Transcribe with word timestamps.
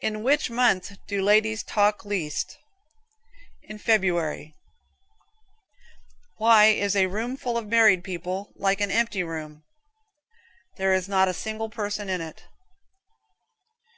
In 0.00 0.22
which 0.22 0.48
month 0.48 0.96
do 1.06 1.20
ladies 1.20 1.62
talk 1.62 2.06
least? 2.06 2.56
In 3.62 3.76
February. 3.78 4.54
Why 6.38 6.68
is 6.68 6.96
a 6.96 7.06
room 7.08 7.36
full 7.36 7.58
of 7.58 7.66
married 7.68 8.02
folks 8.24 8.52
like 8.56 8.80
an 8.80 8.90
empty 8.90 9.22
room? 9.22 9.64
There 10.78 10.94
is 10.94 11.06
not 11.06 11.28
a 11.28 11.34
single 11.34 11.68
person 11.68 12.08
in 12.08 12.22
it. 12.22 12.44